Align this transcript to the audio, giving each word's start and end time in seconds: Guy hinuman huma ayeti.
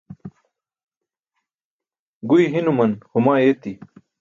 Guy 2.27 2.43
hinuman 2.53 2.91
huma 3.11 3.31
ayeti. 3.37 3.71